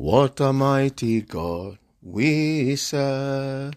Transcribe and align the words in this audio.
What 0.00 0.38
a 0.38 0.52
mighty 0.52 1.22
God 1.22 1.76
we 2.00 2.76
serve. 2.76 3.74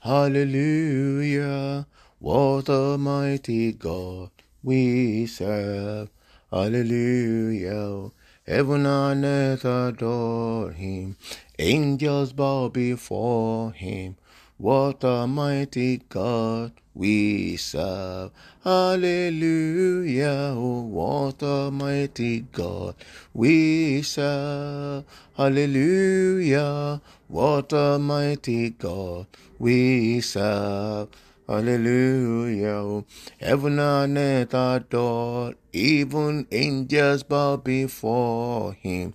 Hallelujah. 0.00 1.86
What 2.18 2.68
a 2.68 2.98
mighty 2.98 3.72
God 3.72 4.32
we 4.62 5.24
serve. 5.24 6.10
Hallelujah. 6.50 8.10
Heaven 8.46 8.84
and 8.84 9.24
earth 9.24 9.64
adore 9.64 10.72
him. 10.72 11.16
Angels 11.58 12.34
bow 12.34 12.68
before 12.68 13.72
him. 13.72 14.16
What 14.62 15.02
a 15.02 15.26
mighty 15.26 16.02
God 16.08 16.70
we 16.94 17.56
serve. 17.56 18.30
Hallelujah. 18.62 20.54
Oh, 20.54 20.82
what 20.82 21.42
a 21.42 21.68
mighty 21.72 22.42
God 22.52 22.94
we 23.34 24.02
serve. 24.02 25.02
Hallelujah. 25.36 27.00
What 27.26 27.72
a 27.72 27.98
mighty 27.98 28.70
God 28.70 29.26
we 29.58 30.20
serve. 30.20 31.08
Hallelujah. 31.48 33.04
Heaven 33.40 33.78
and 33.78 34.18
earth 34.18 34.54
adore, 34.54 35.54
even 35.72 36.46
angels 36.52 37.22
bow 37.24 37.56
before 37.58 38.74
him. 38.74 39.14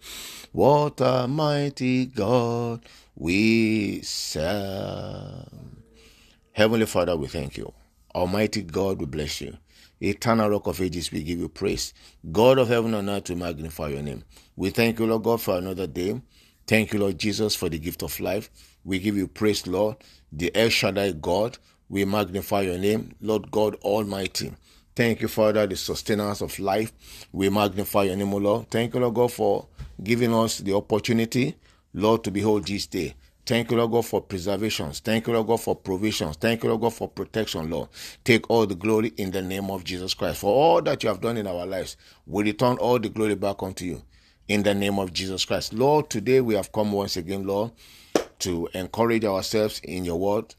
What 0.51 1.01
a 1.01 1.27
mighty 1.27 2.05
God 2.05 2.81
we 3.15 4.01
serve. 4.01 5.47
Heavenly 6.53 6.85
Father, 6.85 7.15
we 7.17 7.27
thank 7.27 7.57
you. 7.57 7.73
Almighty 8.15 8.63
God, 8.63 8.99
we 8.99 9.05
bless 9.07 9.41
you. 9.41 9.57
Eternal 10.01 10.49
Rock 10.49 10.67
of 10.67 10.81
Ages, 10.81 11.11
we 11.11 11.23
give 11.23 11.39
you 11.39 11.49
praise. 11.49 11.93
God 12.31 12.59
of 12.59 12.67
heaven 12.67 12.93
and 12.93 13.09
earth, 13.09 13.29
we 13.29 13.35
magnify 13.35 13.89
your 13.89 14.03
name. 14.03 14.23
We 14.55 14.71
thank 14.71 14.99
you, 14.99 15.07
Lord 15.07 15.23
God, 15.23 15.41
for 15.41 15.57
another 15.57 15.87
day. 15.87 16.21
Thank 16.67 16.93
you, 16.93 16.99
Lord 16.99 17.17
Jesus, 17.19 17.55
for 17.55 17.69
the 17.69 17.79
gift 17.79 18.03
of 18.03 18.19
life. 18.19 18.49
We 18.83 18.99
give 18.99 19.15
you 19.17 19.27
praise, 19.27 19.67
Lord, 19.67 19.97
the 20.31 20.51
El 20.55 20.69
Shaddai 20.69 21.13
God. 21.13 21.57
We 21.89 22.05
magnify 22.05 22.61
your 22.61 22.77
name, 22.77 23.15
Lord 23.21 23.49
God 23.51 23.75
Almighty. 23.75 24.53
Thank 24.95 25.21
you, 25.21 25.27
Father, 25.27 25.67
the 25.67 25.75
sustainers 25.75 26.41
of 26.41 26.57
life. 26.59 26.91
We 27.31 27.49
magnify 27.49 28.03
your 28.03 28.15
name, 28.15 28.33
O 28.33 28.37
Lord. 28.37 28.69
Thank 28.69 28.93
you, 28.93 28.99
Lord 28.99 29.13
God, 29.13 29.31
for 29.31 29.67
giving 30.03 30.33
us 30.33 30.57
the 30.57 30.73
opportunity, 30.73 31.55
Lord, 31.93 32.23
to 32.23 32.31
behold 32.31 32.67
this 32.67 32.87
day. 32.87 33.15
Thank 33.45 33.71
you, 33.71 33.77
Lord 33.77 33.91
God, 33.91 34.05
for 34.05 34.21
preservations. 34.21 34.99
Thank 34.99 35.27
you, 35.27 35.33
Lord 35.33 35.47
God, 35.47 35.61
for 35.61 35.73
provisions. 35.73 36.35
Thank 36.35 36.63
you, 36.63 36.69
Lord 36.69 36.81
God, 36.81 36.93
for 36.93 37.07
protection, 37.07 37.69
Lord. 37.69 37.87
Take 38.25 38.49
all 38.49 38.65
the 38.65 38.75
glory 38.75 39.13
in 39.15 39.31
the 39.31 39.41
name 39.41 39.71
of 39.71 39.85
Jesus 39.85 40.13
Christ. 40.13 40.41
For 40.41 40.53
all 40.53 40.81
that 40.81 41.01
you 41.01 41.07
have 41.07 41.21
done 41.21 41.37
in 41.37 41.47
our 41.47 41.65
lives, 41.65 41.95
we 42.25 42.43
return 42.43 42.77
all 42.77 42.99
the 42.99 43.07
glory 43.07 43.35
back 43.35 43.63
unto 43.63 43.85
you 43.85 44.03
in 44.49 44.63
the 44.63 44.73
name 44.73 44.99
of 44.99 45.13
Jesus 45.13 45.45
Christ. 45.45 45.73
Lord, 45.73 46.09
today 46.09 46.41
we 46.41 46.55
have 46.55 46.73
come 46.73 46.91
once 46.91 47.15
again, 47.15 47.47
Lord, 47.47 47.71
to 48.39 48.67
encourage 48.73 49.23
ourselves 49.23 49.79
in 49.79 50.03
your 50.03 50.19
word, 50.19 50.55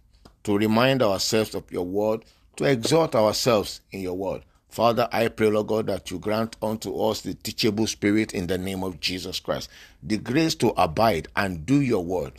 to 0.49 0.57
remind 0.57 1.03
ourselves 1.03 1.55
of 1.55 1.71
your 1.71 1.85
word, 1.85 2.25
to 2.57 2.65
exhort 2.65 3.15
ourselves 3.15 3.83
in 3.93 4.01
your 4.01 4.17
word. 4.17 4.41
Father, 4.71 5.07
I 5.13 5.29
pray, 5.29 5.51
Lord 5.51 5.67
God, 5.67 5.87
that 5.89 6.11
you 6.11 6.19
grant 6.19 6.57
unto 6.63 6.99
us 7.03 7.21
the 7.21 7.35
teachable 7.35 7.87
spirit 7.87 8.33
in 8.33 8.47
the 8.47 8.57
name 8.57 8.83
of 8.83 8.99
Jesus 8.99 9.41
Christ, 9.41 9.69
the 10.03 10.17
grace 10.17 10.55
to 10.55 10.69
abide 10.69 11.29
and 11.37 11.67
do 11.67 11.83
your 11.83 12.03
word. 12.03 12.33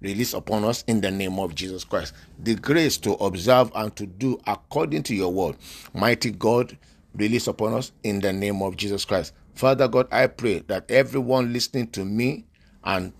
Release 0.00 0.34
upon 0.34 0.62
us 0.62 0.84
in 0.86 1.00
the 1.00 1.10
name 1.10 1.40
of 1.40 1.56
Jesus 1.56 1.82
Christ. 1.82 2.14
The 2.38 2.54
grace 2.54 2.96
to 2.98 3.14
observe 3.14 3.72
and 3.74 3.94
to 3.96 4.06
do 4.06 4.40
according 4.46 5.02
to 5.02 5.14
your 5.16 5.32
word. 5.32 5.56
Mighty 5.92 6.30
God, 6.30 6.78
release 7.16 7.48
upon 7.48 7.74
us 7.74 7.90
in 8.04 8.20
the 8.20 8.32
name 8.32 8.62
of 8.62 8.76
Jesus 8.76 9.04
Christ. 9.04 9.32
Father 9.56 9.88
God, 9.88 10.06
I 10.12 10.28
pray 10.28 10.60
that 10.68 10.88
everyone 10.88 11.52
listening 11.52 11.88
to 11.88 12.04
me 12.04 12.44
and 12.84 13.12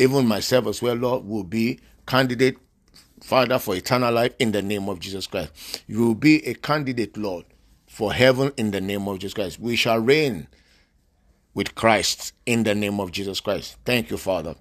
even 0.00 0.26
myself 0.26 0.66
as 0.66 0.82
well, 0.82 0.96
Lord, 0.96 1.24
will 1.24 1.44
be 1.44 1.78
candidate, 2.06 2.58
Father, 3.24 3.58
for 3.58 3.74
eternal 3.74 4.12
life 4.12 4.34
in 4.38 4.52
the 4.52 4.60
name 4.60 4.86
of 4.86 5.00
Jesus 5.00 5.26
Christ. 5.26 5.82
You 5.86 6.00
will 6.00 6.14
be 6.14 6.46
a 6.46 6.52
candidate, 6.52 7.16
Lord, 7.16 7.46
for 7.86 8.12
heaven 8.12 8.52
in 8.58 8.70
the 8.70 8.82
name 8.82 9.08
of 9.08 9.18
Jesus 9.18 9.32
Christ. 9.32 9.58
We 9.58 9.76
shall 9.76 9.98
reign 9.98 10.46
with 11.54 11.74
Christ 11.74 12.34
in 12.44 12.64
the 12.64 12.74
name 12.74 13.00
of 13.00 13.12
Jesus 13.12 13.40
Christ. 13.40 13.78
Thank 13.86 14.10
you, 14.10 14.18
Father. 14.18 14.56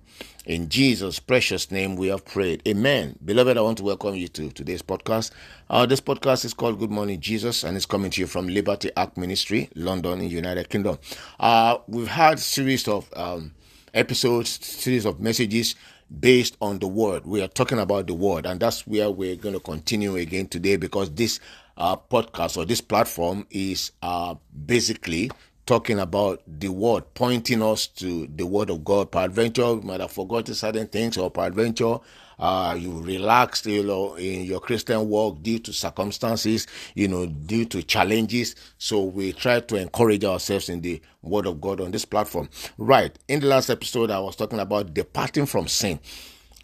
In 0.46 0.70
Jesus' 0.70 1.20
precious 1.20 1.72
name, 1.72 1.98
we 1.98 2.08
have 2.08 2.24
prayed. 2.24 2.62
Amen. 2.66 3.20
Beloved, 3.26 3.58
I 3.58 3.62
want 3.62 3.80
to 3.80 3.84
welcome 3.84 4.16
you 4.16 4.30
to 4.30 4.50
today's 4.52 4.82
podcast. 4.82 5.32
Uh, 5.70 5.86
this 5.86 6.00
podcast 6.00 6.46
is 6.46 6.54
called 6.54 6.80
Good 6.80 6.92
Morning 6.92 7.20
Jesus, 7.20 7.66
and 7.66 7.76
it's 7.76 7.86
coming 7.86 8.12
to 8.12 8.22
you 8.22 8.28
from 8.28 8.48
Liberty 8.48 8.92
Act 8.96 9.18
Ministry, 9.18 9.72
London, 9.76 10.22
United 10.30 10.70
Kingdom. 10.70 11.00
Uh, 11.38 11.80
we've 11.90 12.08
had 12.08 12.40
series 12.40 12.88
of 12.88 13.10
um, 13.18 13.52
episodes, 13.94 14.66
series 14.66 15.06
of 15.06 15.20
messages 15.20 15.76
based 16.20 16.58
on 16.62 16.80
the 16.80 16.88
word. 16.88 17.26
We 17.26 17.42
are 17.42 17.48
talking 17.48 17.80
about 17.80 18.08
the 18.08 18.14
word, 18.14 18.46
and 18.46 18.60
that's 18.60 18.86
where 18.86 19.10
we're 19.10 19.36
going 19.36 19.54
to 19.56 19.60
continue 19.60 20.16
again 20.16 20.48
today 20.48 20.76
because 20.76 21.10
this 21.12 21.40
uh, 21.78 21.96
podcast 21.96 22.58
or 22.58 22.66
this 22.66 22.82
platform 22.82 23.48
is 23.50 23.92
uh, 24.02 24.36
basically 24.66 25.32
talking 25.66 26.00
about 26.00 26.42
the 26.46 26.68
word, 26.70 27.04
pointing 27.14 27.62
us 27.62 27.88
to 27.88 28.28
the 28.36 28.46
word 28.46 28.70
of 28.70 28.84
God. 28.84 29.12
Peradventure, 29.12 29.62
you 29.62 29.82
might 29.82 30.02
have 30.02 30.12
forgotten 30.12 30.54
certain 30.54 30.88
things, 30.88 31.18
or 31.18 31.32
peradventure, 31.32 31.98
uh, 32.40 32.76
you 32.78 33.02
relaxed, 33.02 33.66
you 33.66 33.84
know, 33.84 34.16
in 34.16 34.44
your 34.44 34.60
Christian 34.60 35.08
walk 35.10 35.42
due 35.42 35.60
to 35.60 35.74
circumstances, 35.74 36.68
you 36.96 37.08
know, 37.08 37.26
due 37.26 37.66
to 37.66 37.84
challenges. 37.84 38.56
So 38.78 39.04
we 39.04 39.34
try 39.34 39.60
to 39.60 39.76
encourage 39.76 40.24
ourselves 40.24 40.70
in 40.70 40.82
the 40.82 41.02
word 41.22 41.46
of 41.46 41.62
God 41.62 41.82
on 41.82 41.92
this 41.92 42.06
platform. 42.06 42.50
Right. 42.78 43.18
In 43.28 43.40
the 43.40 43.48
last 43.48 43.70
episode, 43.70 44.12
I 44.12 44.20
was 44.20 44.36
talking 44.36 44.60
about 44.60 44.94
departing 44.94 45.46
from 45.46 45.68
sin 45.68 46.00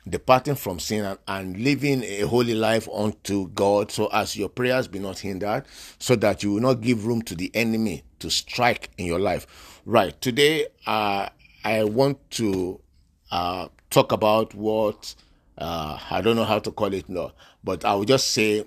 departing 0.07 0.55
from 0.55 0.79
sin 0.79 1.05
and, 1.05 1.19
and, 1.27 1.57
living 1.57 2.03
a 2.03 2.21
holy 2.21 2.55
life 2.55 2.87
unto 2.91 3.47
God, 3.49 3.91
so 3.91 4.07
as 4.07 4.35
your 4.35 4.49
prayers 4.49 4.87
be 4.87 4.97
not 4.97 5.19
hindered, 5.19 5.65
so 5.99 6.15
that 6.15 6.41
you 6.41 6.53
will 6.53 6.61
not 6.61 6.81
give 6.81 7.05
room 7.05 7.21
to 7.23 7.35
the 7.35 7.51
enemy 7.53 8.03
to 8.19 8.29
strike 8.29 8.89
in 8.97 9.05
your 9.05 9.19
life. 9.19 9.81
Right. 9.85 10.19
Today, 10.21 10.67
uh, 10.87 11.29
I 11.63 11.83
want 11.83 12.17
to 12.31 12.79
uh, 13.31 13.67
talk 13.89 14.11
about 14.11 14.53
what 14.55 15.15
uh, 15.59 15.99
I 16.09 16.21
don't 16.21 16.35
know 16.35 16.45
how 16.45 16.59
to 16.59 16.71
call 16.71 16.93
it 16.93 17.09
now, 17.09 17.33
but 17.63 17.85
I 17.85 17.93
will 17.93 18.05
just 18.05 18.31
say 18.31 18.65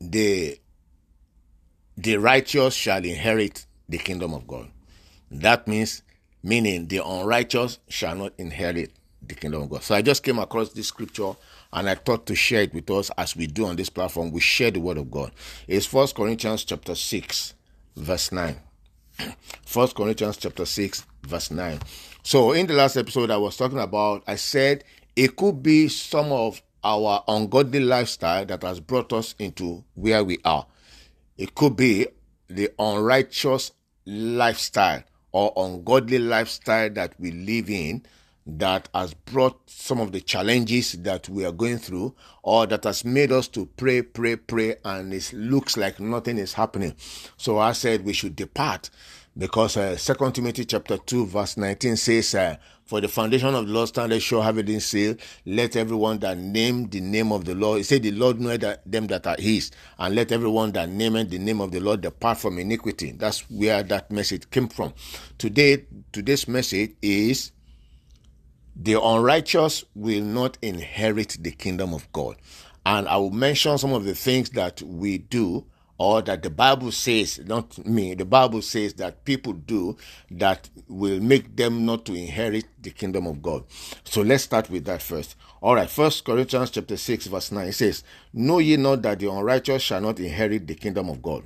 the 0.00 0.58
the 1.96 2.16
righteous 2.16 2.74
shall 2.74 3.04
inherit 3.04 3.66
the 3.88 3.98
kingdom 3.98 4.32
of 4.32 4.46
God. 4.46 4.70
That 5.30 5.68
means 5.68 6.02
meaning 6.42 6.88
the 6.88 7.04
unrighteous 7.04 7.78
shall 7.88 8.16
not 8.16 8.32
inherit 8.38 8.92
the 9.22 9.34
kingdom 9.34 9.62
of 9.62 9.70
God. 9.70 9.82
So 9.82 9.94
I 9.94 10.02
just 10.02 10.22
came 10.22 10.38
across 10.38 10.70
this 10.70 10.88
scripture 10.88 11.32
and 11.72 11.88
I 11.88 11.94
thought 11.94 12.26
to 12.26 12.34
share 12.34 12.62
it 12.62 12.72
with 12.72 12.90
us 12.90 13.10
as 13.18 13.36
we 13.36 13.46
do 13.46 13.66
on 13.66 13.76
this 13.76 13.90
platform. 13.90 14.32
We 14.32 14.40
share 14.40 14.70
the 14.70 14.80
word 14.80 14.96
of 14.96 15.10
God. 15.10 15.30
It's 15.68 15.86
First 15.86 16.14
Corinthians 16.16 16.64
chapter 16.64 16.94
6, 16.94 17.54
verse 17.96 18.32
9. 18.32 18.56
First 19.66 19.94
Corinthians 19.94 20.38
chapter 20.38 20.64
6, 20.64 21.06
verse 21.22 21.50
9. 21.50 21.78
So 22.22 22.52
in 22.52 22.66
the 22.66 22.74
last 22.74 22.96
episode 22.96 23.30
I 23.30 23.36
was 23.36 23.56
talking 23.56 23.78
about, 23.78 24.24
I 24.26 24.36
said 24.36 24.84
it 25.16 25.36
could 25.36 25.62
be 25.62 25.88
some 25.88 26.32
of 26.32 26.62
our 26.82 27.22
ungodly 27.28 27.80
lifestyle 27.80 28.44
that 28.46 28.62
has 28.62 28.80
brought 28.80 29.12
us 29.12 29.34
into 29.38 29.84
where 29.94 30.24
we 30.24 30.38
are. 30.44 30.66
It 31.36 31.54
could 31.54 31.76
be 31.76 32.06
the 32.48 32.70
unrighteous 32.78 33.72
lifestyle 34.06 35.02
or 35.32 35.52
ungodly 35.56 36.18
lifestyle 36.18 36.90
that 36.90 37.14
we 37.18 37.30
live 37.30 37.70
in 37.70 38.02
that 38.46 38.88
has 38.94 39.14
brought 39.14 39.58
some 39.70 40.00
of 40.00 40.12
the 40.12 40.20
challenges 40.20 40.92
that 40.92 41.28
we 41.28 41.44
are 41.44 41.52
going 41.52 41.78
through 41.78 42.14
or 42.42 42.66
that 42.66 42.84
has 42.84 43.04
made 43.04 43.30
us 43.30 43.46
to 43.46 43.66
pray 43.76 44.02
pray 44.02 44.34
pray 44.34 44.74
and 44.84 45.12
it 45.12 45.32
looks 45.32 45.76
like 45.76 46.00
nothing 46.00 46.38
is 46.38 46.54
happening 46.54 46.94
so 47.36 47.58
i 47.58 47.70
said 47.70 48.04
we 48.04 48.12
should 48.12 48.34
depart 48.34 48.90
because 49.40 49.76
uh, 49.76 49.96
second 49.96 50.32
timothy 50.32 50.64
chapter 50.64 50.98
2 50.98 51.26
verse 51.26 51.56
19 51.56 51.96
says 51.96 52.34
uh, 52.34 52.56
for 52.84 53.00
the 53.00 53.08
foundation 53.08 53.54
of 53.54 53.66
the 53.66 53.72
lord 53.72 53.88
standeth 53.88 54.22
sure 54.22 54.42
have 54.42 54.58
it 54.58 54.68
in 54.68 54.78
seal 54.78 55.16
let 55.46 55.74
everyone 55.74 56.18
that 56.18 56.38
name 56.38 56.88
the 56.90 57.00
name 57.00 57.32
of 57.32 57.44
the 57.46 57.54
lord 57.54 57.78
he 57.78 57.82
said 57.82 58.02
the 58.02 58.12
lord 58.12 58.38
know 58.38 58.56
that 58.56 58.82
them 58.84 59.06
that 59.08 59.26
are 59.26 59.36
his 59.38 59.70
and 59.98 60.14
let 60.14 60.30
everyone 60.30 60.70
that 60.70 60.88
name 60.88 61.14
the 61.28 61.38
name 61.38 61.60
of 61.60 61.72
the 61.72 61.80
lord 61.80 62.02
depart 62.02 62.38
from 62.38 62.58
iniquity 62.58 63.12
that's 63.12 63.40
where 63.50 63.82
that 63.82 64.10
message 64.12 64.48
came 64.50 64.68
from 64.68 64.92
today 65.38 65.84
today's 66.12 66.46
message 66.46 66.92
is 67.00 67.50
the 68.82 69.00
unrighteous 69.00 69.84
will 69.94 70.22
not 70.22 70.56
inherit 70.62 71.36
the 71.40 71.50
kingdom 71.50 71.92
of 71.92 72.10
God. 72.12 72.36
And 72.86 73.06
I 73.06 73.18
will 73.18 73.30
mention 73.30 73.76
some 73.76 73.92
of 73.92 74.04
the 74.04 74.14
things 74.14 74.50
that 74.50 74.80
we 74.80 75.18
do 75.18 75.66
or 76.00 76.22
that 76.22 76.42
the 76.42 76.48
Bible 76.48 76.90
says, 76.90 77.40
not 77.44 77.76
me, 77.84 78.14
the 78.14 78.24
Bible 78.24 78.62
says 78.62 78.94
that 78.94 79.22
people 79.26 79.52
do 79.52 79.98
that 80.30 80.70
will 80.88 81.20
make 81.20 81.54
them 81.54 81.84
not 81.84 82.06
to 82.06 82.14
inherit 82.14 82.64
the 82.80 82.88
kingdom 82.88 83.26
of 83.26 83.42
God. 83.42 83.64
So 84.04 84.22
let's 84.22 84.44
start 84.44 84.70
with 84.70 84.86
that 84.86 85.02
first. 85.02 85.36
All 85.60 85.74
right, 85.74 85.90
First 85.90 86.24
Corinthians 86.24 86.70
chapter 86.70 86.96
6, 86.96 87.26
verse 87.26 87.52
9 87.52 87.66
it 87.66 87.72
says, 87.74 88.02
Know 88.32 88.60
ye 88.60 88.78
not 88.78 89.02
that 89.02 89.18
the 89.18 89.30
unrighteous 89.30 89.82
shall 89.82 90.00
not 90.00 90.18
inherit 90.18 90.66
the 90.66 90.74
kingdom 90.74 91.10
of 91.10 91.20
God? 91.20 91.42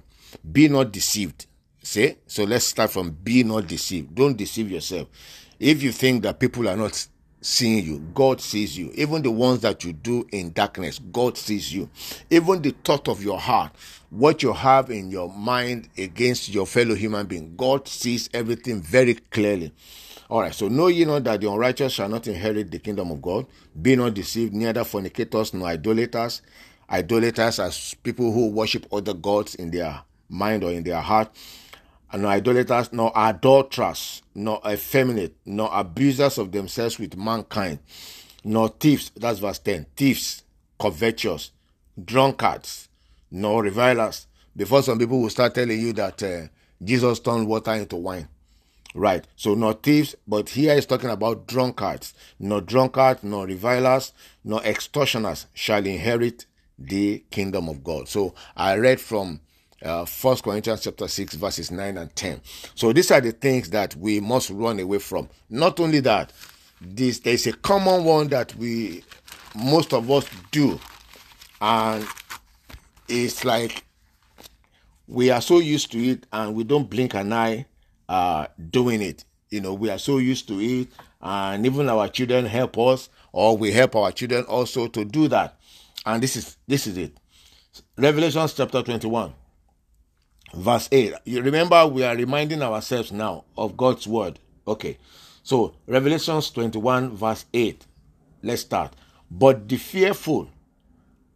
Be 0.52 0.68
not 0.68 0.92
deceived. 0.92 1.46
See? 1.82 2.14
So 2.28 2.44
let's 2.44 2.66
start 2.66 2.92
from 2.92 3.10
be 3.10 3.42
not 3.42 3.66
deceived. 3.66 4.14
Don't 4.14 4.36
deceive 4.36 4.70
yourself. 4.70 5.08
If 5.58 5.82
you 5.82 5.90
think 5.90 6.22
that 6.22 6.38
people 6.38 6.68
are 6.68 6.76
not 6.76 7.08
seeing 7.44 7.84
you, 7.84 7.98
God 8.14 8.40
sees 8.40 8.76
you. 8.76 8.90
Even 8.94 9.22
the 9.22 9.30
ones 9.30 9.60
that 9.60 9.84
you 9.84 9.92
do 9.92 10.26
in 10.32 10.52
darkness, 10.52 10.98
God 11.12 11.36
sees 11.36 11.72
you. 11.72 11.90
Even 12.30 12.62
the 12.62 12.74
thought 12.84 13.06
of 13.06 13.22
your 13.22 13.38
heart, 13.38 13.72
what 14.08 14.42
you 14.42 14.52
have 14.52 14.90
in 14.90 15.10
your 15.10 15.30
mind 15.30 15.88
against 15.98 16.48
your 16.48 16.66
fellow 16.66 16.94
human 16.94 17.26
being, 17.26 17.54
God 17.56 17.86
sees 17.86 18.30
everything 18.32 18.80
very 18.80 19.14
clearly. 19.14 19.72
All 20.30 20.40
right, 20.40 20.54
so 20.54 20.68
know 20.68 20.86
ye 20.86 21.04
not 21.04 21.24
that 21.24 21.42
the 21.42 21.50
unrighteous 21.50 21.92
shall 21.92 22.08
not 22.08 22.26
inherit 22.26 22.70
the 22.70 22.78
kingdom 22.78 23.10
of 23.10 23.20
God. 23.20 23.46
Be 23.80 23.94
not 23.94 24.14
deceived, 24.14 24.54
neither 24.54 24.82
fornicators 24.82 25.52
nor 25.52 25.68
idolaters. 25.68 26.40
Idolaters 26.88 27.58
as 27.58 27.94
people 28.02 28.32
who 28.32 28.48
worship 28.48 28.86
other 28.90 29.12
gods 29.14 29.54
in 29.54 29.70
their 29.70 30.00
mind 30.30 30.64
or 30.64 30.72
in 30.72 30.82
their 30.82 31.00
heart 31.00 31.30
nor 32.16 32.30
idolaters, 32.30 32.92
nor 32.92 33.12
adulterers, 33.16 34.22
nor 34.34 34.60
effeminate, 34.66 35.36
nor 35.44 35.70
abusers 35.72 36.38
of 36.38 36.52
themselves 36.52 36.98
with 36.98 37.16
mankind, 37.16 37.78
nor 38.44 38.68
thieves. 38.68 39.10
That's 39.16 39.38
verse 39.38 39.58
10. 39.58 39.86
Thieves, 39.96 40.42
covetous, 40.78 41.50
drunkards, 42.02 42.88
nor 43.30 43.62
revilers. 43.62 44.26
Before 44.56 44.82
some 44.82 44.98
people 44.98 45.20
will 45.20 45.30
start 45.30 45.54
telling 45.54 45.80
you 45.80 45.92
that 45.94 46.22
uh, 46.22 46.46
Jesus 46.82 47.20
turned 47.20 47.48
water 47.48 47.72
into 47.72 47.96
wine. 47.96 48.28
Right. 48.94 49.26
So 49.34 49.54
not 49.54 49.82
thieves, 49.82 50.14
but 50.26 50.50
here 50.50 50.74
he's 50.74 50.86
talking 50.86 51.10
about 51.10 51.48
drunkards. 51.48 52.14
No 52.38 52.60
drunkards, 52.60 53.24
no 53.24 53.44
revilers, 53.44 54.12
no 54.44 54.60
extortioners 54.60 55.46
shall 55.52 55.84
inherit 55.84 56.46
the 56.78 57.24
kingdom 57.30 57.68
of 57.68 57.82
God. 57.82 58.08
So 58.08 58.34
I 58.56 58.76
read 58.76 59.00
from 59.00 59.40
uh, 59.82 60.04
First 60.04 60.44
Corinthians 60.44 60.82
chapter 60.82 61.08
6, 61.08 61.34
verses 61.34 61.70
9 61.70 61.98
and 61.98 62.14
10. 62.14 62.40
So 62.74 62.92
these 62.92 63.10
are 63.10 63.20
the 63.20 63.32
things 63.32 63.70
that 63.70 63.94
we 63.96 64.20
must 64.20 64.50
run 64.50 64.80
away 64.80 64.98
from. 64.98 65.28
Not 65.50 65.80
only 65.80 66.00
that, 66.00 66.32
this 66.80 67.20
there's 67.20 67.46
a 67.46 67.52
common 67.52 68.04
one 68.04 68.28
that 68.28 68.54
we 68.56 69.04
most 69.54 69.92
of 69.92 70.10
us 70.10 70.26
do, 70.50 70.78
and 71.60 72.06
it's 73.08 73.44
like 73.44 73.84
we 75.06 75.30
are 75.30 75.40
so 75.40 75.60
used 75.60 75.92
to 75.92 75.98
it 75.98 76.26
and 76.32 76.54
we 76.54 76.64
don't 76.64 76.90
blink 76.90 77.14
an 77.14 77.32
eye 77.32 77.66
uh, 78.08 78.46
doing 78.70 79.00
it. 79.02 79.24
You 79.50 79.60
know, 79.60 79.74
we 79.74 79.88
are 79.90 79.98
so 79.98 80.18
used 80.18 80.48
to 80.48 80.60
it, 80.60 80.88
and 81.22 81.64
even 81.64 81.88
our 81.88 82.08
children 82.08 82.44
help 82.46 82.76
us, 82.78 83.08
or 83.32 83.56
we 83.56 83.70
help 83.70 83.94
our 83.96 84.10
children 84.12 84.44
also 84.44 84.88
to 84.88 85.04
do 85.04 85.28
that. 85.28 85.58
And 86.04 86.22
this 86.22 86.36
is 86.36 86.56
this 86.66 86.86
is 86.86 86.98
it. 86.98 87.16
Revelations 87.96 88.54
chapter 88.54 88.82
21 88.82 89.32
verse 90.56 90.88
8. 90.90 91.14
You 91.24 91.42
remember, 91.42 91.86
we 91.86 92.04
are 92.04 92.16
reminding 92.16 92.62
ourselves 92.62 93.12
now 93.12 93.44
of 93.56 93.76
God's 93.76 94.06
word. 94.06 94.38
Okay. 94.66 94.98
So, 95.42 95.74
Revelations 95.86 96.50
21, 96.50 97.16
verse 97.16 97.44
8. 97.52 97.86
Let's 98.42 98.62
start. 98.62 98.94
But 99.30 99.68
the 99.68 99.76
fearful 99.76 100.48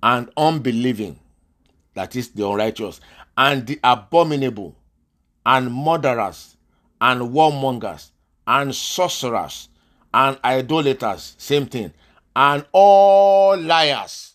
and 0.03 0.31
unbelieving, 0.37 1.19
that 1.94 2.17
is 2.17 2.31
the 2.31 2.47
unrighteous, 2.47 3.00
and 3.37 3.67
the 3.67 3.79
abominable, 3.85 4.76
and 5.44 5.73
murderers, 5.73 6.56
and 7.00 7.20
whoremongers, 7.20 8.11
and 8.47 8.75
sorcerers, 8.75 9.69
and 10.12 10.38
idolaters, 10.44 11.35
same 11.38 11.67
thing, 11.67 11.93
and 12.35 12.65
all 12.73 13.59
liars 13.59 14.27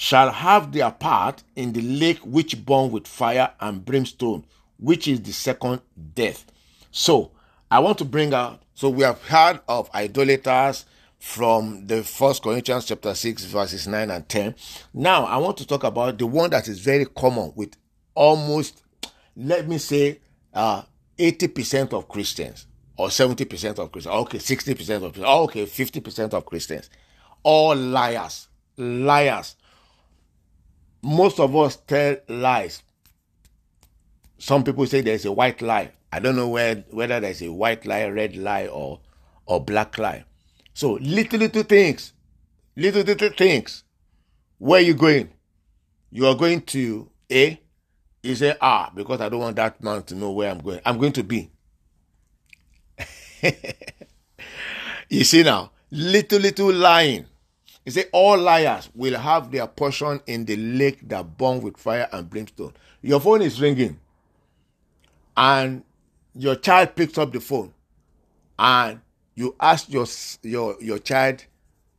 shall 0.00 0.30
have 0.30 0.70
their 0.70 0.92
part 0.92 1.42
in 1.56 1.72
the 1.72 1.82
lake 1.82 2.20
which 2.20 2.64
burn 2.64 2.88
with 2.92 3.04
fire 3.04 3.50
and 3.58 3.84
brimstone, 3.84 4.44
which 4.78 5.08
is 5.08 5.20
the 5.20 5.32
second 5.32 5.80
death. 6.14 6.46
So, 6.92 7.32
I 7.68 7.80
want 7.80 7.98
to 7.98 8.04
bring 8.04 8.32
out, 8.32 8.62
so 8.74 8.90
we 8.90 9.02
have 9.02 9.20
heard 9.24 9.58
of 9.68 9.90
idolaters 9.92 10.84
from 11.18 11.88
the 11.88 12.04
first 12.04 12.44
Corinthians 12.44 12.84
chapter 12.84 13.12
6, 13.12 13.44
verses 13.46 13.88
9 13.88 14.08
and 14.12 14.28
10. 14.28 14.54
Now, 14.94 15.24
I 15.24 15.36
want 15.38 15.56
to 15.56 15.66
talk 15.66 15.82
about 15.82 16.16
the 16.16 16.28
one 16.28 16.50
that 16.50 16.68
is 16.68 16.78
very 16.78 17.04
common 17.04 17.52
with 17.56 17.74
almost, 18.14 18.84
let 19.34 19.66
me 19.66 19.78
say, 19.78 20.20
uh, 20.54 20.82
80% 21.18 21.92
of 21.92 22.06
Christians 22.06 22.68
or 22.96 23.08
70% 23.08 23.80
of 23.80 23.90
Christians. 23.90 24.14
Okay, 24.14 24.38
60% 24.38 25.02
of 25.02 25.12
Christians. 25.12 25.26
Okay, 25.26 25.66
50% 25.66 26.34
of 26.34 26.46
Christians. 26.46 26.88
All 27.42 27.74
liars. 27.74 28.46
Liars 28.76 29.56
most 31.02 31.38
of 31.40 31.54
us 31.56 31.76
tell 31.76 32.16
lies. 32.28 32.82
Some 34.38 34.64
people 34.64 34.86
say 34.86 35.00
there's 35.00 35.24
a 35.24 35.32
white 35.32 35.60
lie. 35.62 35.92
I 36.12 36.20
don't 36.20 36.36
know 36.36 36.48
where, 36.48 36.84
whether 36.90 37.20
there's 37.20 37.42
a 37.42 37.52
white 37.52 37.84
lie, 37.86 38.06
red 38.06 38.36
lie, 38.36 38.66
or 38.66 39.00
or 39.46 39.64
black 39.64 39.98
lie. 39.98 40.24
So 40.74 40.92
little 41.00 41.38
little 41.40 41.62
things, 41.62 42.12
little 42.76 43.02
little 43.02 43.30
things. 43.30 43.84
Where 44.58 44.80
you 44.80 44.94
going? 44.94 45.30
You 46.10 46.26
are 46.26 46.34
going 46.34 46.62
to 46.62 47.10
A. 47.30 47.60
You 48.22 48.34
say 48.34 48.56
ah 48.60 48.90
because 48.94 49.20
I 49.20 49.28
don't 49.28 49.40
want 49.40 49.56
that 49.56 49.82
man 49.82 50.02
to 50.04 50.14
know 50.14 50.32
where 50.32 50.50
I'm 50.50 50.58
going. 50.58 50.80
I'm 50.84 50.98
going 50.98 51.12
to 51.12 51.22
B. 51.22 51.50
you 55.08 55.24
see 55.24 55.42
now, 55.42 55.70
little 55.90 56.40
little 56.40 56.72
lying 56.72 57.26
he 57.88 57.92
said, 57.92 58.10
All 58.12 58.36
liars 58.36 58.90
will 58.94 59.18
have 59.18 59.50
their 59.50 59.66
portion 59.66 60.20
in 60.26 60.44
the 60.44 60.56
lake 60.56 61.08
that 61.08 61.38
burns 61.38 61.62
with 61.64 61.78
fire 61.78 62.06
and 62.12 62.28
brimstone. 62.28 62.74
Your 63.00 63.18
phone 63.18 63.40
is 63.40 63.58
ringing, 63.62 63.98
and 65.34 65.82
your 66.34 66.56
child 66.56 66.94
picks 66.94 67.16
up 67.16 67.32
the 67.32 67.40
phone, 67.40 67.72
and 68.58 69.00
you 69.34 69.56
ask 69.58 69.90
your 69.90 70.04
your 70.42 70.76
your 70.82 70.98
child 70.98 71.46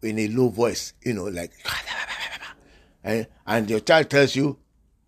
in 0.03 0.19
a 0.19 0.27
low 0.27 0.49
voice, 0.49 0.93
you 1.01 1.13
know, 1.15 1.23
like, 1.23 1.53
and, 3.03 3.25
and 3.47 3.67
your 3.67 3.79
child 3.79 4.11
tells 4.11 4.35
you 4.35 4.59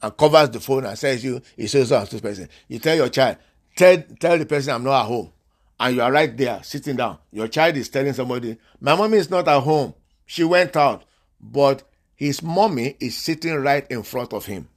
and 0.02 0.18
covers 0.18 0.50
the 0.50 0.60
phone 0.60 0.86
and 0.86 0.98
says 0.98 1.24
you, 1.24 1.44
he 1.56 1.68
says 1.68 1.90
so 1.90 2.04
so 2.06 2.20
person. 2.20 2.50
You 2.68 2.80
tell 2.80 2.96
your 2.96 3.10
child, 3.10 3.38
tell 3.76 4.02
tell 4.20 4.36
the 4.36 4.48
person 4.48 4.74
I'm 4.74 4.84
not 4.84 5.02
at 5.02 5.06
home, 5.06 5.32
and 5.80 5.96
you 5.96 6.02
are 6.02 6.12
right 6.12 6.36
there 6.36 6.64
sitting 6.64 6.96
down. 6.96 7.20
Your 7.32 7.50
child 7.50 7.78
is 7.78 7.88
telling 7.88 8.14
somebody, 8.14 8.58
my 8.80 8.96
mommy 8.96 9.20
is 9.20 9.30
not 9.30 9.48
at 9.48 9.62
home. 9.62 9.94
She 10.32 10.46
went 10.46 10.78
out, 10.78 11.04
but 11.42 11.84
his 12.16 12.42
mommy 12.42 12.96
is 13.02 13.18
sitting 13.18 13.54
right 13.56 13.86
in 13.92 14.02
front 14.02 14.32
of 14.32 14.46
him. 14.46 14.70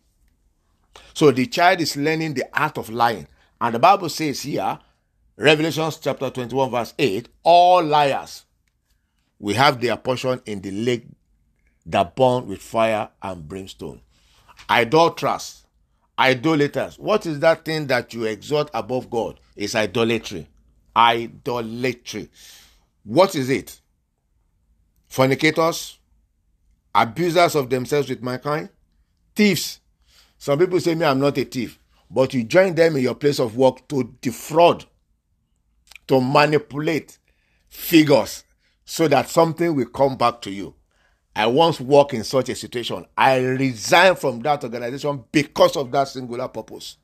So 1.12 1.30
the 1.30 1.46
child 1.46 1.80
is 1.80 1.96
learning 1.96 2.34
the 2.34 2.46
art 2.52 2.76
of 2.76 2.90
lying. 2.90 3.28
And 3.60 3.72
the 3.72 3.78
Bible 3.78 4.08
says 4.08 4.42
here, 4.42 4.80
Revelation 5.36 5.92
chapter 6.00 6.28
21, 6.28 6.70
verse 6.72 6.94
8, 6.98 7.28
all 7.44 7.84
liars 7.84 8.46
will 9.38 9.54
have 9.54 9.80
their 9.80 9.96
portion 9.96 10.42
in 10.44 10.60
the 10.60 10.72
lake 10.72 11.06
that 11.86 12.16
burn 12.16 12.48
with 12.48 12.60
fire 12.60 13.10
and 13.22 13.46
brimstone. 13.46 14.00
Idolaters, 14.68 15.66
idolaters. 16.18 16.98
What 16.98 17.26
is 17.26 17.38
that 17.38 17.64
thing 17.64 17.86
that 17.86 18.12
you 18.12 18.24
exalt 18.24 18.72
above 18.74 19.08
God? 19.08 19.38
It's 19.54 19.76
idolatry. 19.76 20.48
Idolatry. 20.96 22.28
What 23.04 23.36
is 23.36 23.50
it? 23.50 23.78
Fornicators, 25.14 26.00
abusers 26.92 27.54
of 27.54 27.70
themselves 27.70 28.08
with 28.08 28.20
mankind, 28.20 28.68
thieves. 29.36 29.78
Some 30.38 30.58
people 30.58 30.80
say, 30.80 30.96
Me, 30.96 31.04
I'm 31.04 31.20
not 31.20 31.38
a 31.38 31.44
thief. 31.44 31.78
But 32.10 32.34
you 32.34 32.42
join 32.42 32.74
them 32.74 32.96
in 32.96 33.04
your 33.04 33.14
place 33.14 33.38
of 33.38 33.56
work 33.56 33.86
to 33.88 34.12
defraud, 34.20 34.84
to 36.08 36.20
manipulate 36.20 37.16
figures 37.68 38.42
so 38.84 39.06
that 39.06 39.28
something 39.28 39.76
will 39.76 39.86
come 39.86 40.16
back 40.16 40.40
to 40.42 40.50
you. 40.50 40.74
I 41.36 41.46
once 41.46 41.80
worked 41.80 42.14
in 42.14 42.24
such 42.24 42.48
a 42.48 42.56
situation. 42.56 43.06
I 43.16 43.36
resigned 43.38 44.18
from 44.18 44.40
that 44.40 44.64
organization 44.64 45.22
because 45.30 45.76
of 45.76 45.92
that 45.92 46.08
singular 46.08 46.48
purpose. 46.48 46.96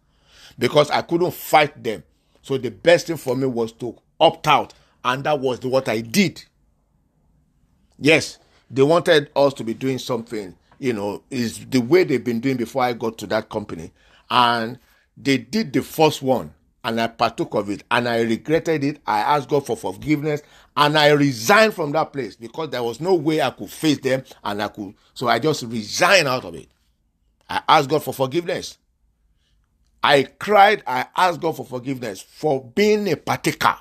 Because 0.58 0.90
I 0.90 1.02
couldn't 1.02 1.34
fight 1.34 1.80
them. 1.80 2.02
So 2.42 2.58
the 2.58 2.72
best 2.72 3.06
thing 3.06 3.18
for 3.18 3.36
me 3.36 3.46
was 3.46 3.70
to 3.74 3.96
opt 4.18 4.48
out. 4.48 4.74
And 5.04 5.22
that 5.24 5.38
was 5.38 5.60
what 5.60 5.88
I 5.88 6.00
did. 6.00 6.44
Yes, 8.00 8.38
they 8.70 8.82
wanted 8.82 9.30
us 9.36 9.52
to 9.54 9.64
be 9.64 9.74
doing 9.74 9.98
something, 9.98 10.56
you 10.78 10.94
know, 10.94 11.22
is 11.30 11.66
the 11.66 11.80
way 11.80 12.04
they've 12.04 12.24
been 12.24 12.40
doing 12.40 12.56
before 12.56 12.82
I 12.82 12.94
got 12.94 13.18
to 13.18 13.26
that 13.28 13.50
company. 13.50 13.92
And 14.30 14.78
they 15.16 15.36
did 15.36 15.72
the 15.72 15.82
first 15.82 16.22
one 16.22 16.54
and 16.82 16.98
I 16.98 17.08
partook 17.08 17.54
of 17.54 17.68
it 17.68 17.84
and 17.90 18.08
I 18.08 18.22
regretted 18.22 18.82
it. 18.84 19.00
I 19.06 19.20
asked 19.20 19.50
God 19.50 19.66
for 19.66 19.76
forgiveness 19.76 20.40
and 20.76 20.96
I 20.96 21.10
resigned 21.10 21.74
from 21.74 21.92
that 21.92 22.12
place 22.12 22.36
because 22.36 22.70
there 22.70 22.82
was 22.82 23.00
no 23.00 23.14
way 23.14 23.42
I 23.42 23.50
could 23.50 23.70
face 23.70 23.98
them 23.98 24.24
and 24.42 24.62
I 24.62 24.68
could. 24.68 24.94
So 25.12 25.28
I 25.28 25.38
just 25.38 25.64
resigned 25.64 26.26
out 26.26 26.46
of 26.46 26.54
it. 26.54 26.68
I 27.50 27.60
asked 27.68 27.90
God 27.90 28.02
for 28.02 28.14
forgiveness. 28.14 28.78
I 30.02 30.22
cried, 30.22 30.82
I 30.86 31.06
asked 31.14 31.42
God 31.42 31.56
for 31.56 31.66
forgiveness 31.66 32.22
for 32.22 32.64
being 32.64 33.10
a 33.12 33.16
partaker 33.16 33.76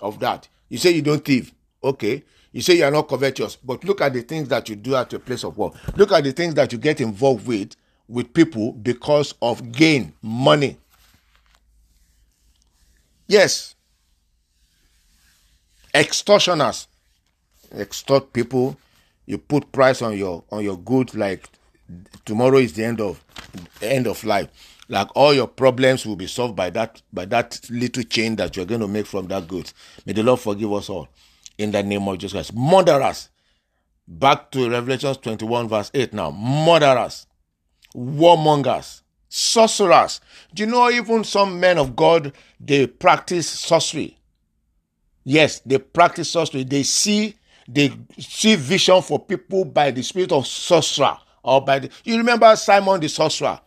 of 0.00 0.20
that. 0.20 0.46
You 0.68 0.78
say 0.78 0.92
you 0.92 1.02
don't 1.02 1.24
thief. 1.24 1.52
Okay. 1.82 2.22
You 2.52 2.62
say 2.62 2.78
you 2.78 2.84
are 2.84 2.90
not 2.90 3.08
covetous, 3.08 3.56
but 3.56 3.84
look 3.84 4.00
at 4.00 4.12
the 4.12 4.22
things 4.22 4.48
that 4.48 4.68
you 4.68 4.76
do 4.76 4.94
at 4.96 5.12
your 5.12 5.20
place 5.20 5.44
of 5.44 5.56
work. 5.58 5.74
Look 5.96 6.12
at 6.12 6.24
the 6.24 6.32
things 6.32 6.54
that 6.54 6.72
you 6.72 6.78
get 6.78 7.00
involved 7.00 7.46
with 7.46 7.76
with 8.08 8.32
people 8.32 8.72
because 8.72 9.34
of 9.42 9.70
gain, 9.70 10.14
money. 10.22 10.78
Yes. 13.26 13.74
extortioners 15.94 16.86
extort 17.72 18.32
people 18.32 18.76
you 19.26 19.36
put 19.38 19.70
price 19.72 20.00
on 20.02 20.16
your 20.16 20.44
on 20.50 20.62
your 20.62 20.78
goods 20.78 21.14
like 21.14 21.48
tomorrow 22.24 22.58
is 22.58 22.74
the 22.74 22.84
end 22.84 23.00
of 23.00 23.22
end 23.82 24.06
of 24.06 24.22
life 24.24 24.48
like 24.88 25.08
all 25.14 25.34
your 25.34 25.46
problems 25.48 26.06
will 26.06 26.16
be 26.16 26.26
solved 26.26 26.54
by 26.56 26.70
that 26.70 27.02
by 27.12 27.24
that 27.24 27.60
little 27.70 28.02
chain 28.02 28.36
that 28.36 28.56
you're 28.56 28.66
going 28.66 28.80
to 28.80 28.88
make 28.88 29.06
from 29.06 29.26
that 29.26 29.48
goods 29.48 29.74
may 30.06 30.12
the 30.12 30.22
lord 30.22 30.40
forgive 30.40 30.72
us 30.72 30.88
all 30.88 31.08
in 31.58 31.72
the 31.72 31.82
name 31.82 32.08
of 32.08 32.18
jesus 32.18 32.32
christ. 32.32 32.54
Murderers. 32.54 33.28
Back 34.06 34.50
to 34.52 34.70
revelations 34.70 35.18
21 35.18 35.68
verse 35.68 35.90
8 35.92 36.14
now. 36.14 36.30
Murderers. 36.30 37.26
Whoremongers. 37.94 39.02
Sorcerers. 39.28 40.20
Do 40.54 40.62
you 40.62 40.70
know 40.70 40.88
even 40.90 41.24
some 41.24 41.60
men 41.60 41.76
of 41.76 41.94
god 41.94 42.32
they 42.58 42.86
practice 42.86 43.48
sorcery? 43.48 44.16
Yes 45.24 45.60
they 45.60 45.78
practice 45.78 46.30
sorcery. 46.30 46.64
They 46.64 46.84
see 46.84 47.34
they 47.66 47.92
see 48.18 48.54
vision 48.54 49.02
for 49.02 49.18
people 49.18 49.64
by 49.66 49.90
the 49.90 50.02
spirit 50.02 50.32
of 50.32 50.46
sorcerer 50.46 51.18
or 51.42 51.60
by 51.62 51.80
the 51.80 51.90
you 52.04 52.16
remember 52.16 52.54
simon 52.56 53.00
the 53.00 53.08
sorcerer? 53.08 53.60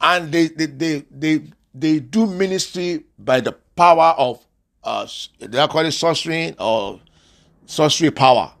And 0.00 0.32
they 0.32 0.48
they 0.48 0.66
they 0.66 1.04
they, 1.10 1.42
they 1.74 2.00
do 2.00 2.26
ministry 2.26 3.04
by 3.18 3.40
the 3.40 3.52
power 3.52 4.14
of 4.18 4.45
uh 4.86 5.06
they 5.40 5.58
are 5.58 5.68
called 5.68 5.92
sorcery 5.92 6.54
or 6.58 7.00
sorcery 7.66 8.10
power? 8.10 8.52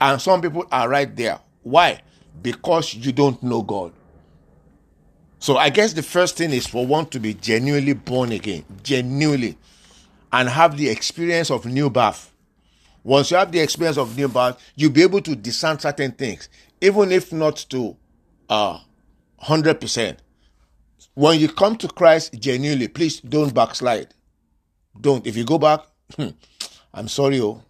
And 0.00 0.20
some 0.22 0.40
people 0.40 0.64
are 0.72 0.88
right 0.88 1.14
there. 1.14 1.40
Why? 1.62 2.00
Because 2.40 2.94
you 2.94 3.12
don't 3.12 3.42
know 3.42 3.62
god. 3.62 3.92
So 5.40 5.56
i 5.56 5.70
guess 5.70 5.92
the 5.94 6.02
first 6.02 6.36
thing 6.36 6.50
is 6.52 6.66
for 6.66 6.86
one 6.86 7.06
to 7.06 7.18
be 7.20 7.34
genuinely 7.34 7.94
born 7.94 8.30
again 8.32 8.64
genuinely 8.82 9.56
and 10.32 10.48
have 10.48 10.76
the 10.76 10.88
experience 10.88 11.50
of 11.50 11.66
new 11.66 11.90
birth. 11.90 12.30
Once 13.02 13.30
you 13.30 13.36
have 13.38 13.50
the 13.50 13.58
experience 13.58 13.96
of 13.98 14.16
new 14.16 14.28
birth 14.28 14.58
you'll 14.76 14.92
be 14.92 15.02
able 15.02 15.20
to 15.22 15.34
discern 15.34 15.78
certain 15.78 16.12
things 16.12 16.48
even 16.80 17.10
if 17.10 17.32
not 17.32 17.56
to 17.70 17.96
uh 18.48 18.78
100%. 19.42 20.16
When 21.14 21.40
you 21.40 21.48
come 21.48 21.76
to 21.76 21.88
Christ 21.88 22.34
genuinely, 22.38 22.88
please 22.88 23.20
don't 23.20 23.52
backslide. 23.52 24.14
Don't. 24.98 25.26
If 25.26 25.36
you 25.36 25.44
go 25.44 25.58
back, 25.58 25.80
hmm, 26.16 26.28
I'm 26.94 27.08
sorry, 27.08 27.40
oh. 27.40 27.62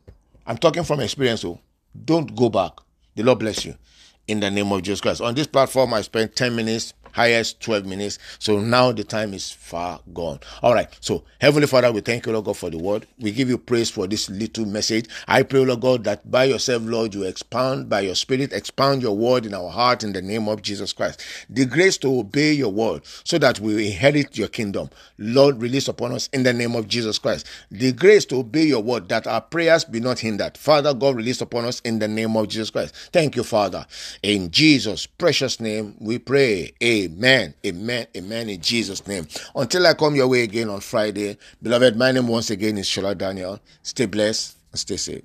I'm 0.46 0.58
talking 0.58 0.84
from 0.84 1.00
experience, 1.00 1.44
oh. 1.44 1.60
Don't 2.04 2.34
go 2.34 2.48
back. 2.48 2.72
The 3.14 3.22
Lord 3.22 3.40
bless 3.40 3.64
you. 3.64 3.74
In 4.28 4.40
the 4.40 4.50
name 4.50 4.70
of 4.70 4.82
Jesus 4.82 5.00
Christ. 5.00 5.20
On 5.20 5.34
this 5.34 5.46
platform, 5.46 5.92
I 5.94 6.02
spent 6.02 6.36
10 6.36 6.54
minutes 6.54 6.94
highest 7.12 7.60
12 7.60 7.86
minutes. 7.86 8.18
So 8.38 8.60
now 8.60 8.92
the 8.92 9.04
time 9.04 9.34
is 9.34 9.50
far 9.50 10.00
gone. 10.12 10.40
All 10.62 10.74
right. 10.74 10.88
So, 11.00 11.24
Heavenly 11.40 11.66
Father, 11.66 11.90
we 11.92 12.00
thank 12.00 12.26
you, 12.26 12.32
Lord 12.32 12.44
God, 12.46 12.56
for 12.56 12.70
the 12.70 12.78
word. 12.78 13.06
We 13.18 13.32
give 13.32 13.48
you 13.48 13.58
praise 13.58 13.90
for 13.90 14.06
this 14.06 14.28
little 14.28 14.66
message. 14.66 15.06
I 15.26 15.42
pray, 15.42 15.64
Lord 15.64 15.80
God, 15.80 16.04
that 16.04 16.30
by 16.30 16.44
yourself, 16.44 16.82
Lord, 16.84 17.14
you 17.14 17.24
expand 17.24 17.88
by 17.88 18.00
your 18.00 18.14
spirit, 18.14 18.52
expand 18.52 19.02
your 19.02 19.16
word 19.16 19.46
in 19.46 19.54
our 19.54 19.70
heart 19.70 20.02
in 20.04 20.12
the 20.12 20.22
name 20.22 20.48
of 20.48 20.62
Jesus 20.62 20.92
Christ. 20.92 21.22
The 21.48 21.64
grace 21.64 21.96
to 21.98 22.20
obey 22.20 22.52
your 22.52 22.72
word 22.72 23.02
so 23.24 23.38
that 23.38 23.60
we 23.60 23.86
inherit 23.86 24.36
your 24.36 24.48
kingdom. 24.48 24.90
Lord, 25.18 25.60
release 25.60 25.88
upon 25.88 26.12
us 26.12 26.28
in 26.32 26.42
the 26.42 26.52
name 26.52 26.74
of 26.74 26.88
Jesus 26.88 27.18
Christ. 27.18 27.46
The 27.70 27.92
grace 27.92 28.24
to 28.26 28.36
obey 28.36 28.64
your 28.64 28.82
word 28.82 29.08
that 29.08 29.26
our 29.26 29.40
prayers 29.40 29.84
be 29.84 30.00
not 30.00 30.18
hindered. 30.18 30.56
Father 30.56 30.94
God, 30.94 31.16
release 31.16 31.40
upon 31.40 31.64
us 31.64 31.80
in 31.80 31.98
the 31.98 32.08
name 32.08 32.36
of 32.36 32.48
Jesus 32.48 32.70
Christ. 32.70 32.94
Thank 33.12 33.36
you, 33.36 33.44
Father. 33.44 33.86
In 34.22 34.50
Jesus' 34.50 35.06
precious 35.06 35.60
name, 35.60 35.96
we 36.00 36.18
pray. 36.18 36.72
Amen. 36.82 36.99
Amen. 37.00 37.54
Amen. 37.66 38.06
Amen. 38.16 38.50
In 38.50 38.60
Jesus' 38.60 39.06
name. 39.06 39.26
Until 39.56 39.86
I 39.86 39.94
come 39.94 40.16
your 40.16 40.28
way 40.28 40.44
again 40.44 40.70
on 40.70 40.80
Friday, 40.80 41.38
beloved, 41.62 41.96
my 41.96 42.12
name 42.12 42.28
once 42.28 42.50
again 42.50 42.78
is 42.78 42.86
Shola 42.86 43.16
Daniel. 43.18 43.60
Stay 43.82 44.06
blessed 44.06 44.56
and 44.72 44.80
stay 44.80 44.98
safe. 44.98 45.22